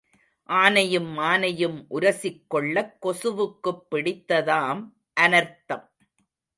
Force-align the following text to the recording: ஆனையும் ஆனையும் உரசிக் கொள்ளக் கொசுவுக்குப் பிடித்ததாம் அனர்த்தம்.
ஆனையும் 0.49 1.11
ஆனையும் 1.19 1.85
உரசிக் 1.89 2.43
கொள்ளக் 2.47 2.97
கொசுவுக்குப் 3.05 3.83
பிடித்ததாம் 3.91 4.81
அனர்த்தம். 5.19 5.85